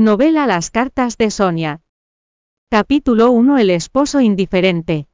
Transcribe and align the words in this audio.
Novela 0.00 0.46
Las 0.46 0.70
cartas 0.70 1.18
de 1.18 1.30
Sonia. 1.30 1.82
Capítulo 2.70 3.32
1 3.32 3.58
El 3.58 3.68
esposo 3.68 4.22
indiferente. 4.22 5.08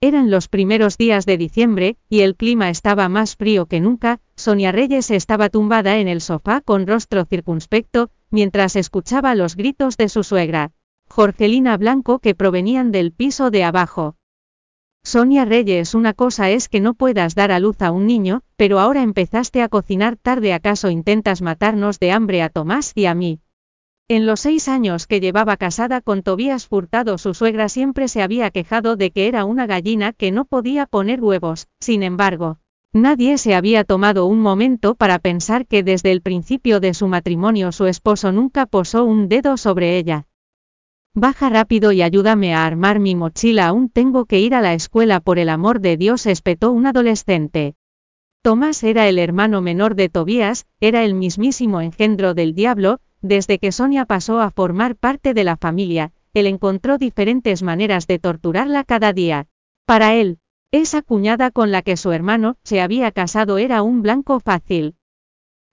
Eran 0.00 0.30
los 0.30 0.48
primeros 0.48 0.96
días 0.96 1.26
de 1.26 1.36
diciembre, 1.36 1.98
y 2.08 2.20
el 2.20 2.34
clima 2.34 2.70
estaba 2.70 3.10
más 3.10 3.36
frío 3.36 3.66
que 3.66 3.80
nunca, 3.80 4.20
Sonia 4.34 4.72
Reyes 4.72 5.10
estaba 5.10 5.50
tumbada 5.50 5.98
en 5.98 6.08
el 6.08 6.22
sofá 6.22 6.62
con 6.62 6.86
rostro 6.86 7.26
circunspecto, 7.26 8.08
mientras 8.30 8.76
escuchaba 8.76 9.34
los 9.34 9.56
gritos 9.56 9.98
de 9.98 10.08
su 10.08 10.24
suegra, 10.24 10.72
Jorgelina 11.10 11.76
Blanco 11.76 12.18
que 12.18 12.34
provenían 12.34 12.92
del 12.92 13.12
piso 13.12 13.50
de 13.50 13.64
abajo. 13.64 14.16
Sonia 15.04 15.44
Reyes, 15.44 15.94
una 15.94 16.14
cosa 16.14 16.48
es 16.48 16.70
que 16.70 16.80
no 16.80 16.94
puedas 16.94 17.34
dar 17.34 17.52
a 17.52 17.60
luz 17.60 17.82
a 17.82 17.90
un 17.90 18.06
niño, 18.06 18.40
pero 18.56 18.78
ahora 18.78 19.02
empezaste 19.02 19.60
a 19.60 19.68
cocinar 19.68 20.16
tarde, 20.16 20.54
¿acaso 20.54 20.88
intentas 20.88 21.42
matarnos 21.42 22.00
de 22.00 22.12
hambre 22.12 22.40
a 22.40 22.48
Tomás 22.48 22.92
y 22.94 23.04
a 23.04 23.14
mí? 23.14 23.42
En 24.10 24.24
los 24.24 24.40
seis 24.40 24.68
años 24.68 25.06
que 25.06 25.20
llevaba 25.20 25.58
casada 25.58 26.00
con 26.00 26.22
Tobías 26.22 26.66
Furtado, 26.66 27.18
su 27.18 27.34
suegra 27.34 27.68
siempre 27.68 28.08
se 28.08 28.22
había 28.22 28.50
quejado 28.50 28.96
de 28.96 29.10
que 29.10 29.28
era 29.28 29.44
una 29.44 29.66
gallina 29.66 30.14
que 30.14 30.30
no 30.30 30.46
podía 30.46 30.86
poner 30.86 31.20
huevos, 31.20 31.68
sin 31.78 32.02
embargo, 32.02 32.56
nadie 32.94 33.36
se 33.36 33.54
había 33.54 33.84
tomado 33.84 34.24
un 34.24 34.40
momento 34.40 34.94
para 34.94 35.18
pensar 35.18 35.66
que 35.66 35.82
desde 35.82 36.10
el 36.10 36.22
principio 36.22 36.80
de 36.80 36.94
su 36.94 37.06
matrimonio 37.06 37.70
su 37.70 37.84
esposo 37.84 38.32
nunca 38.32 38.64
posó 38.64 39.04
un 39.04 39.28
dedo 39.28 39.58
sobre 39.58 39.98
ella. 39.98 40.26
Baja 41.12 41.50
rápido 41.50 41.92
y 41.92 42.00
ayúdame 42.00 42.54
a 42.54 42.64
armar 42.64 43.00
mi 43.00 43.14
mochila, 43.14 43.66
aún 43.66 43.90
tengo 43.90 44.24
que 44.24 44.40
ir 44.40 44.54
a 44.54 44.62
la 44.62 44.72
escuela 44.72 45.20
por 45.20 45.38
el 45.38 45.50
amor 45.50 45.80
de 45.80 45.98
Dios, 45.98 46.24
espetó 46.24 46.72
un 46.72 46.86
adolescente. 46.86 47.74
Tomás 48.40 48.82
era 48.84 49.06
el 49.06 49.18
hermano 49.18 49.60
menor 49.60 49.96
de 49.96 50.08
Tobías, 50.08 50.64
era 50.80 51.04
el 51.04 51.12
mismísimo 51.12 51.82
engendro 51.82 52.32
del 52.32 52.54
diablo, 52.54 53.00
desde 53.22 53.58
que 53.58 53.72
Sonia 53.72 54.04
pasó 54.04 54.40
a 54.40 54.50
formar 54.50 54.96
parte 54.96 55.34
de 55.34 55.44
la 55.44 55.56
familia, 55.56 56.12
él 56.34 56.46
encontró 56.46 56.98
diferentes 56.98 57.62
maneras 57.62 58.06
de 58.06 58.18
torturarla 58.18 58.84
cada 58.84 59.12
día. 59.12 59.46
Para 59.86 60.14
él, 60.14 60.38
esa 60.70 61.02
cuñada 61.02 61.50
con 61.50 61.70
la 61.72 61.82
que 61.82 61.96
su 61.96 62.12
hermano 62.12 62.56
se 62.62 62.80
había 62.80 63.10
casado 63.10 63.58
era 63.58 63.82
un 63.82 64.02
blanco 64.02 64.38
fácil. 64.38 64.96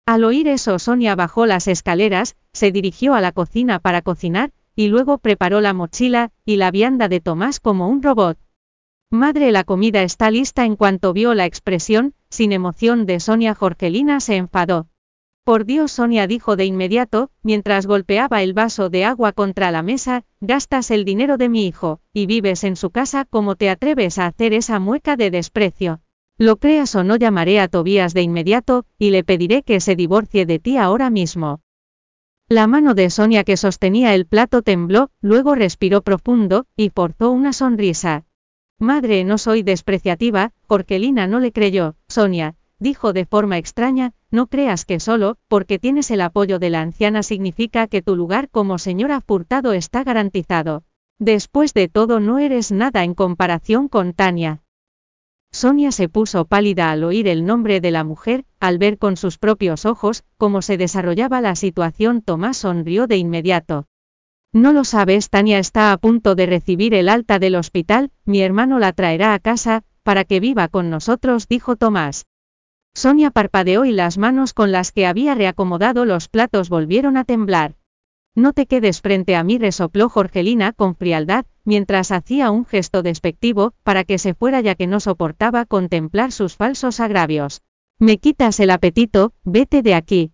Al 0.06 0.24
oír 0.24 0.48
eso 0.48 0.78
Sonia 0.78 1.14
bajó 1.14 1.46
las 1.46 1.68
escaleras, 1.68 2.36
se 2.52 2.72
dirigió 2.72 3.14
a 3.14 3.20
la 3.20 3.32
cocina 3.32 3.78
para 3.78 4.02
cocinar, 4.02 4.52
y 4.74 4.88
luego 4.88 5.18
preparó 5.18 5.60
la 5.60 5.72
mochila 5.72 6.30
y 6.44 6.56
la 6.56 6.70
vianda 6.70 7.08
de 7.08 7.20
Tomás 7.20 7.60
como 7.60 7.88
un 7.88 8.02
robot. 8.02 8.38
Madre, 9.10 9.52
la 9.52 9.64
comida 9.64 10.02
está 10.02 10.30
lista 10.30 10.64
en 10.64 10.76
cuanto 10.76 11.12
vio 11.12 11.34
la 11.34 11.44
expresión, 11.44 12.14
sin 12.30 12.52
emoción 12.52 13.06
de 13.06 13.20
Sonia 13.20 13.54
Jorgelina 13.54 14.20
se 14.20 14.36
enfadó. 14.36 14.88
Por 15.44 15.64
Dios, 15.64 15.90
Sonia 15.90 16.28
dijo 16.28 16.54
de 16.54 16.66
inmediato, 16.66 17.30
mientras 17.42 17.86
golpeaba 17.86 18.44
el 18.44 18.52
vaso 18.52 18.90
de 18.90 19.04
agua 19.04 19.32
contra 19.32 19.72
la 19.72 19.82
mesa, 19.82 20.24
gastas 20.40 20.92
el 20.92 21.04
dinero 21.04 21.36
de 21.36 21.48
mi 21.48 21.66
hijo, 21.66 22.00
y 22.12 22.26
vives 22.26 22.62
en 22.62 22.76
su 22.76 22.90
casa 22.90 23.24
como 23.24 23.56
te 23.56 23.68
atreves 23.68 24.18
a 24.18 24.26
hacer 24.26 24.52
esa 24.52 24.78
mueca 24.78 25.16
de 25.16 25.32
desprecio. 25.32 26.00
Lo 26.38 26.58
creas 26.58 26.94
o 26.94 27.02
no 27.02 27.16
llamaré 27.16 27.58
a 27.58 27.66
Tobías 27.66 28.14
de 28.14 28.22
inmediato, 28.22 28.86
y 28.98 29.10
le 29.10 29.24
pediré 29.24 29.64
que 29.64 29.80
se 29.80 29.96
divorcie 29.96 30.46
de 30.46 30.60
ti 30.60 30.76
ahora 30.76 31.10
mismo. 31.10 31.60
La 32.48 32.68
mano 32.68 32.94
de 32.94 33.10
Sonia 33.10 33.42
que 33.42 33.56
sostenía 33.56 34.14
el 34.14 34.26
plato 34.26 34.62
tembló, 34.62 35.10
luego 35.20 35.56
respiró 35.56 36.02
profundo, 36.02 36.66
y 36.76 36.90
forzó 36.90 37.32
una 37.32 37.52
sonrisa. 37.52 38.26
Madre, 38.78 39.24
no 39.24 39.38
soy 39.38 39.64
despreciativa, 39.64 40.52
Jorgelina 40.68 41.26
no 41.26 41.40
le 41.40 41.50
creyó, 41.50 41.96
Sonia, 42.06 42.54
dijo 42.78 43.12
de 43.12 43.26
forma 43.26 43.58
extraña, 43.58 44.14
no 44.32 44.48
creas 44.48 44.84
que 44.84 44.98
solo, 44.98 45.36
porque 45.46 45.78
tienes 45.78 46.10
el 46.10 46.22
apoyo 46.22 46.58
de 46.58 46.70
la 46.70 46.80
anciana 46.80 47.22
significa 47.22 47.86
que 47.86 48.02
tu 48.02 48.16
lugar 48.16 48.48
como 48.48 48.78
señora 48.78 49.20
Furtado 49.20 49.74
está 49.74 50.02
garantizado. 50.02 50.82
Después 51.18 51.74
de 51.74 51.88
todo 51.88 52.18
no 52.18 52.40
eres 52.40 52.72
nada 52.72 53.04
en 53.04 53.14
comparación 53.14 53.88
con 53.88 54.14
Tania. 54.14 54.62
Sonia 55.52 55.92
se 55.92 56.08
puso 56.08 56.46
pálida 56.46 56.90
al 56.90 57.04
oír 57.04 57.28
el 57.28 57.44
nombre 57.44 57.80
de 57.80 57.90
la 57.90 58.04
mujer, 58.04 58.46
al 58.58 58.78
ver 58.78 58.96
con 58.96 59.18
sus 59.18 59.36
propios 59.36 59.84
ojos 59.84 60.24
cómo 60.38 60.62
se 60.62 60.78
desarrollaba 60.78 61.42
la 61.42 61.54
situación. 61.54 62.22
Tomás 62.22 62.56
sonrió 62.56 63.06
de 63.06 63.18
inmediato. 63.18 63.86
No 64.54 64.72
lo 64.72 64.84
sabes, 64.84 65.28
Tania 65.28 65.58
está 65.58 65.92
a 65.92 65.98
punto 65.98 66.34
de 66.34 66.46
recibir 66.46 66.94
el 66.94 67.10
alta 67.10 67.38
del 67.38 67.54
hospital, 67.54 68.10
mi 68.24 68.40
hermano 68.40 68.78
la 68.78 68.92
traerá 68.92 69.34
a 69.34 69.38
casa, 69.38 69.84
para 70.02 70.24
que 70.24 70.40
viva 70.40 70.68
con 70.68 70.88
nosotros, 70.88 71.48
dijo 71.48 71.76
Tomás. 71.76 72.24
Sonia 72.94 73.30
parpadeó 73.30 73.84
y 73.84 73.92
las 73.92 74.18
manos 74.18 74.52
con 74.52 74.70
las 74.70 74.92
que 74.92 75.06
había 75.06 75.34
reacomodado 75.34 76.04
los 76.04 76.28
platos 76.28 76.68
volvieron 76.68 77.16
a 77.16 77.24
temblar. 77.24 77.76
No 78.34 78.52
te 78.52 78.66
quedes 78.66 79.00
frente 79.00 79.36
a 79.36 79.44
mí, 79.44 79.58
resopló 79.58 80.08
Jorgelina 80.08 80.72
con 80.72 80.94
frialdad, 80.94 81.46
mientras 81.64 82.12
hacía 82.12 82.50
un 82.50 82.64
gesto 82.64 83.02
despectivo, 83.02 83.74
para 83.82 84.04
que 84.04 84.18
se 84.18 84.34
fuera 84.34 84.60
ya 84.60 84.74
que 84.74 84.86
no 84.86 85.00
soportaba 85.00 85.64
contemplar 85.64 86.32
sus 86.32 86.56
falsos 86.56 87.00
agravios. 87.00 87.62
Me 87.98 88.18
quitas 88.18 88.58
el 88.60 88.70
apetito, 88.70 89.32
vete 89.44 89.82
de 89.82 89.94
aquí. 89.94 90.32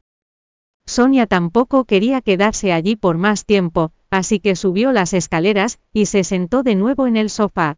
Sonia 0.86 1.26
tampoco 1.26 1.84
quería 1.84 2.22
quedarse 2.22 2.72
allí 2.72 2.96
por 2.96 3.18
más 3.18 3.44
tiempo, 3.44 3.92
así 4.10 4.40
que 4.40 4.56
subió 4.56 4.90
las 4.92 5.12
escaleras, 5.12 5.80
y 5.92 6.06
se 6.06 6.24
sentó 6.24 6.62
de 6.62 6.76
nuevo 6.76 7.06
en 7.06 7.16
el 7.16 7.30
sofá. 7.30 7.76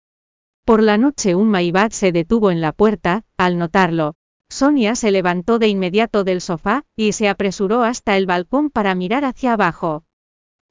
Por 0.65 0.83
la 0.83 0.97
noche 0.97 1.35
un 1.35 1.49
Maibad 1.49 1.91
se 1.91 2.13
detuvo 2.13 2.51
en 2.51 2.61
la 2.61 2.73
puerta, 2.73 3.25
al 3.37 3.59
notarlo. 3.59 4.15
Sonia 4.51 4.97
se 4.97 5.13
levantó 5.13 5.59
de 5.59 5.69
inmediato 5.69 6.25
del 6.25 6.41
sofá, 6.41 6.85
y 6.97 7.13
se 7.13 7.29
apresuró 7.29 7.85
hasta 7.85 8.17
el 8.17 8.27
balcón 8.27 8.69
para 8.69 8.95
mirar 8.95 9.25
hacia 9.25 9.53
abajo. 9.53 10.05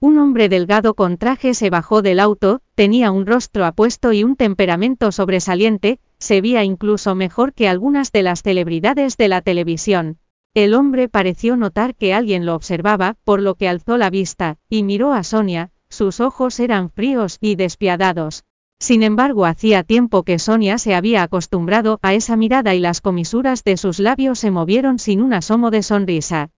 Un 0.01 0.17
hombre 0.17 0.50
delgado 0.50 0.94
con 0.94 1.17
traje 1.17 1.53
se 1.53 1.69
bajó 1.69 2.01
del 2.01 2.19
auto, 2.19 2.62
tenía 2.75 3.12
un 3.12 3.25
rostro 3.25 3.66
apuesto 3.66 4.13
y 4.13 4.23
un 4.23 4.35
temperamento 4.35 5.12
sobresaliente, 5.12 6.00
se 6.19 6.41
veía 6.41 6.63
incluso 6.63 7.16
mejor 7.16 7.53
que 7.53 7.68
algunas 7.68 8.12
de 8.12 8.23
las 8.23 8.41
celebridades 8.44 9.18
de 9.18 9.28
la 9.29 9.41
televisión. 9.41 10.19
El 10.53 10.73
hombre 10.73 11.07
pareció 11.07 11.56
notar 11.56 11.95
que 11.95 12.13
alguien 12.13 12.45
lo 12.45 12.56
observaba, 12.56 13.16
por 13.23 13.41
lo 13.41 13.56
que 13.56 13.69
alzó 13.69 13.97
la 13.97 14.09
vista, 14.09 14.57
y 14.69 14.84
miró 14.84 15.13
a 15.13 15.23
Sonia, 15.23 15.72
sus 15.89 16.19
ojos 16.19 16.59
eran 16.59 16.89
fríos 16.89 17.38
y 17.39 17.56
despiadados. 17.56 18.44
Sin 18.79 19.03
embargo, 19.03 19.45
hacía 19.45 19.84
tiempo 19.84 20.23
que 20.23 20.40
Sonia 20.40 20.78
se 20.78 20.95
había 20.95 21.22
acostumbrado 21.22 22.00
a 22.01 22.13
esa 22.13 22.38
mirada 22.38 22.75
y 22.75 22.79
las 22.79 23.01
comisuras 23.01 23.63
de 23.66 23.75
sus 23.75 24.00
labios 24.00 24.40
se 24.40 24.51
movieron 24.51 25.00
sin 25.00 25.22
un 25.22 25.34
asomo 25.34 25.69
de 25.69 25.84
sonrisa. 25.84 26.51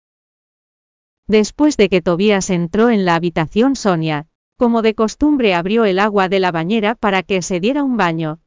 Después 1.27 1.79
de 1.79 1.89
que 1.89 2.03
Tobías 2.03 2.51
entró 2.51 2.91
en 2.91 3.05
la 3.05 3.15
habitación 3.15 3.75
Sonia, 3.75 4.27
como 4.59 4.83
de 4.83 4.95
costumbre 4.95 5.55
abrió 5.55 5.87
el 5.87 5.99
agua 5.99 6.29
de 6.29 6.41
la 6.41 6.53
bañera 6.53 6.95
para 6.95 7.23
que 7.23 7.41
se 7.41 7.61
diera 7.61 7.83
un 7.83 7.97
baño. 7.97 8.41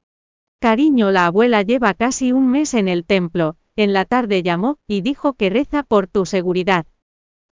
Cariño, 0.59 1.09
la 1.09 1.25
abuela 1.25 1.63
lleva 1.63 1.95
casi 1.95 2.31
un 2.31 2.49
mes 2.49 2.75
en 2.75 2.87
el 2.87 3.05
templo, 3.05 3.57
en 3.75 3.91
la 3.91 4.05
tarde 4.05 4.43
llamó, 4.43 4.77
y 4.85 5.01
dijo 5.01 5.33
que 5.33 5.49
reza 5.49 5.81
por 5.81 6.05
tu 6.05 6.27
seguridad. 6.27 6.85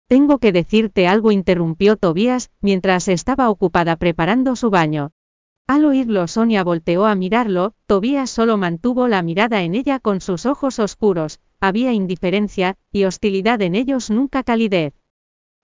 Tengo 0.07 0.39
que 0.39 0.53
decirte 0.53 1.09
algo, 1.09 1.33
interrumpió 1.33 1.97
Tobías, 1.97 2.51
mientras 2.61 3.09
estaba 3.09 3.49
ocupada 3.49 3.97
preparando 3.97 4.55
su 4.57 4.69
baño. 4.69 5.13
Al 5.71 5.85
oírlo 5.85 6.27
Sonia 6.27 6.65
volteó 6.65 7.07
a 7.07 7.15
mirarlo, 7.15 7.75
Tobías 7.87 8.29
solo 8.29 8.57
mantuvo 8.57 9.07
la 9.07 9.23
mirada 9.23 9.63
en 9.63 9.77
ella 9.77 10.01
con 10.01 10.21
sus 10.21 10.45
ojos 10.45 10.81
oscuros, 10.81 11.39
había 11.61 11.93
indiferencia, 11.93 12.77
y 12.91 13.05
hostilidad 13.05 13.63
en 13.63 13.77
ellos 13.77 14.11
nunca 14.11 14.43
calidez. 14.43 14.95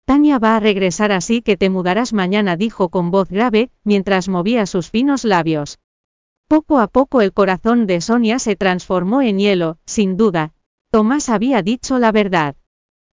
Tania 0.05 0.41
va 0.41 0.57
a 0.57 0.59
regresar 0.59 1.13
así 1.13 1.41
que 1.41 1.57
te 1.57 1.71
mudarás 1.71 2.13
mañana, 2.13 2.57
dijo 2.57 2.89
con 2.89 3.13
voz 3.13 3.29
grave, 3.29 3.71
mientras 3.85 4.29
movía 4.29 4.67
sus 4.67 4.91
finos 4.91 5.23
labios. 5.23 5.79
Poco 6.49 6.81
a 6.81 6.89
poco 6.89 7.21
el 7.21 7.33
corazón 7.33 7.87
de 7.87 8.01
Sonia 8.01 8.41
se 8.41 8.57
transformó 8.57 9.23
en 9.23 9.39
hielo, 9.39 9.79
sin 9.87 10.17
duda. 10.17 10.53
Tomás 10.91 11.29
había 11.29 11.63
dicho 11.63 12.01
la 12.01 12.11
verdad. 12.11 12.57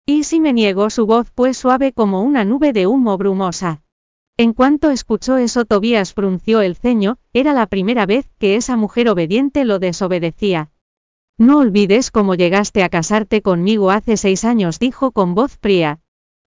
Y 0.06 0.22
si 0.22 0.38
me 0.38 0.52
niego, 0.52 0.88
su 0.90 1.04
voz 1.04 1.32
fue 1.34 1.52
suave 1.52 1.92
como 1.92 2.22
una 2.22 2.44
nube 2.44 2.72
de 2.72 2.86
humo 2.86 3.18
brumosa. 3.18 3.82
En 4.38 4.52
cuanto 4.52 4.90
escuchó 4.90 5.38
eso, 5.38 5.64
Tobías 5.64 6.12
frunció 6.12 6.60
el 6.60 6.76
ceño, 6.76 7.16
era 7.32 7.54
la 7.54 7.66
primera 7.66 8.04
vez 8.04 8.28
que 8.38 8.56
esa 8.56 8.76
mujer 8.76 9.08
obediente 9.08 9.64
lo 9.64 9.78
desobedecía. 9.78 10.70
No 11.38 11.56
olvides 11.56 12.10
cómo 12.10 12.34
llegaste 12.34 12.82
a 12.82 12.90
casarte 12.90 13.40
conmigo 13.40 13.90
hace 13.90 14.18
seis 14.18 14.44
años, 14.44 14.78
dijo 14.78 15.12
con 15.12 15.34
voz 15.34 15.56
fría. 15.56 16.00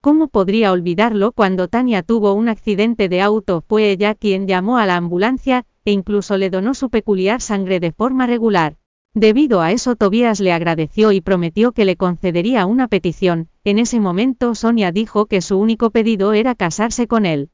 ¿Cómo 0.02 0.28
podría 0.28 0.72
olvidarlo 0.72 1.32
cuando 1.32 1.68
Tania 1.68 2.02
tuvo 2.02 2.34
un 2.34 2.50
accidente 2.50 3.08
de 3.08 3.22
auto? 3.22 3.64
Fue 3.66 3.90
ella 3.90 4.14
quien 4.14 4.46
llamó 4.46 4.76
a 4.76 4.84
la 4.84 4.96
ambulancia, 4.96 5.64
e 5.86 5.92
incluso 5.92 6.36
le 6.36 6.50
donó 6.50 6.74
su 6.74 6.90
peculiar 6.90 7.40
sangre 7.40 7.80
de 7.80 7.92
forma 7.92 8.26
regular. 8.26 8.76
Debido 9.14 9.62
a 9.62 9.72
eso 9.72 9.96
Tobías 9.96 10.40
le 10.40 10.52
agradeció 10.52 11.12
y 11.12 11.22
prometió 11.22 11.72
que 11.72 11.86
le 11.86 11.96
concedería 11.96 12.66
una 12.66 12.88
petición. 12.88 13.48
En 13.64 13.78
ese 13.78 14.00
momento 14.00 14.54
Sonia 14.54 14.92
dijo 14.92 15.24
que 15.24 15.40
su 15.40 15.58
único 15.58 15.88
pedido 15.88 16.34
era 16.34 16.54
casarse 16.54 17.06
con 17.06 17.24
él. 17.24 17.48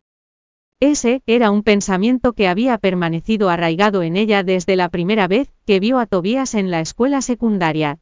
Ese 0.80 1.22
era 1.26 1.50
un 1.50 1.62
pensamiento 1.62 2.34
que 2.34 2.48
había 2.48 2.76
permanecido 2.76 3.48
arraigado 3.48 4.02
en 4.02 4.14
ella 4.14 4.42
desde 4.42 4.76
la 4.76 4.90
primera 4.90 5.26
vez 5.26 5.48
que 5.66 5.80
vio 5.80 5.98
a 5.98 6.04
Tobías 6.04 6.54
en 6.54 6.70
la 6.70 6.80
escuela 6.80 7.22
secundaria. 7.22 7.98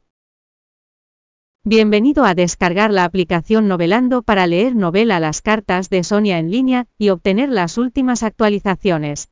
Bienvenido 1.63 2.25
a 2.25 2.35
descargar 2.35 2.91
la 2.91 3.05
aplicación 3.05 3.69
Novelando 3.69 4.23
para 4.23 4.45
leer 4.45 4.75
novela 4.75 5.21
Las 5.21 5.41
cartas 5.41 5.89
de 5.89 6.03
Sonia 6.03 6.37
en 6.37 6.51
línea 6.51 6.87
y 6.97 7.09
obtener 7.09 7.47
las 7.47 7.77
últimas 7.77 8.23
actualizaciones. 8.23 9.29